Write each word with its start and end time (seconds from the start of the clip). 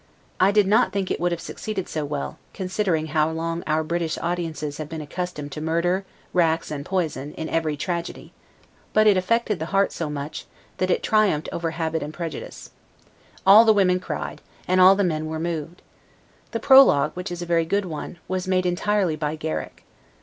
I 0.39 0.49
did 0.49 0.65
not 0.65 0.91
think 0.91 1.11
it 1.11 1.19
would 1.19 1.31
have 1.31 1.39
succeeded 1.39 1.87
so 1.87 2.03
well, 2.05 2.39
considering 2.55 3.05
how 3.13 3.29
long 3.29 3.61
our 3.67 3.83
British 3.83 4.17
audiences 4.17 4.79
have 4.79 4.89
been 4.89 4.99
accustomed 4.99 5.51
to 5.51 5.61
murder, 5.61 6.05
racks, 6.33 6.71
and 6.71 6.83
poison, 6.83 7.35
in 7.35 7.47
every 7.47 7.77
tragedy; 7.77 8.33
but 8.93 9.05
it 9.05 9.15
affected 9.15 9.59
the 9.59 9.67
heart 9.67 9.91
so 9.91 10.09
much, 10.09 10.47
that 10.77 10.89
it 10.89 11.03
triumphed 11.03 11.49
over 11.51 11.69
habit 11.69 12.01
and 12.01 12.15
prejudice. 12.15 12.71
All 13.45 13.63
the 13.63 13.73
women 13.73 13.99
cried, 13.99 14.41
and 14.67 14.81
all 14.81 14.95
the 14.95 15.03
men 15.03 15.27
were 15.27 15.37
moved. 15.37 15.83
The 16.49 16.59
prologue, 16.59 17.11
which 17.13 17.31
is 17.31 17.43
a 17.43 17.51
very 17.51 17.65
good 17.65 17.85
one, 17.85 18.17
was 18.27 18.47
made 18.47 18.65
entirely 18.65 19.15
by 19.15 19.35
Garrick. 19.35 19.83